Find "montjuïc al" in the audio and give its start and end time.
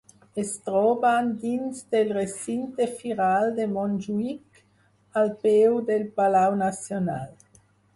3.77-5.35